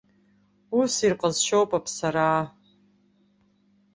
[0.79, 2.43] Ус ирҟазшьоуп аԥсараа.